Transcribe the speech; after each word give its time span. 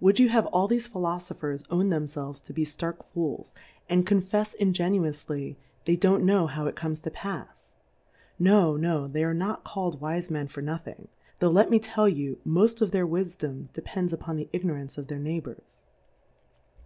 Would 0.00 0.18
you 0.18 0.28
have 0.28 0.44
all 0.48 0.68
thefe 0.68 0.88
Phi 0.88 0.98
lofophers 1.00 1.64
own 1.70 1.86
tnemfelves 1.88 2.44
to 2.44 2.52
be 2.52 2.66
ftark 2.66 3.02
Fools, 3.14 3.54
and 3.88 4.06
confefs 4.06 4.54
ingenuoufly 4.60 5.56
they 5.86 5.96
don't 5.96 6.26
know 6.26 6.46
how 6.46 6.66
it 6.66 6.76
comes 6.76 7.00
to 7.00 7.10
pafs: 7.10 7.70
No, 8.38 8.76
no, 8.76 9.08
they 9.08 9.24
are 9.24 9.32
not 9.32 9.64
called 9.64 9.98
Wijt^Men 9.98 10.50
for 10.50 10.60
nothing; 10.60 11.08
tho\ 11.38 11.48
let 11.48 11.70
me 11.70 11.78
tell 11.78 12.06
you, 12.06 12.38
moft 12.46 12.82
of 12.82 12.90
their 12.90 13.06
Wifdom 13.06 13.72
depends 13.72 14.12
upon 14.12 14.36
the 14.36 14.50
Igno 14.52 14.74
rance 14.74 14.98
of 14.98 15.06
their 15.06 15.18
Neighbours. 15.18 15.80